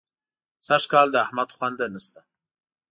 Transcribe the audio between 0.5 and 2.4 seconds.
سږکال د احمد خونده نه شته.